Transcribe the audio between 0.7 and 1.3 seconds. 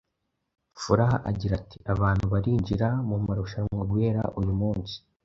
Furaha